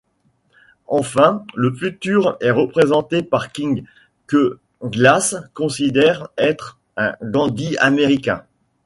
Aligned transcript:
Enfin, 0.87 1.45
le 1.53 1.71
futur 1.71 2.35
est 2.41 2.49
représenté 2.49 3.21
par 3.21 3.51
King, 3.51 3.85
que 4.25 4.57
Glass 4.83 5.35
considère 5.53 6.29
être 6.37 6.79
un 6.97 7.13
Gandhi 7.21 7.77
américain. 7.77 8.43